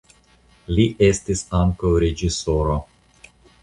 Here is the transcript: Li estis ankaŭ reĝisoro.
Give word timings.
Li 0.77 0.85
estis 1.09 1.45
ankaŭ 1.61 1.95
reĝisoro. 2.09 2.83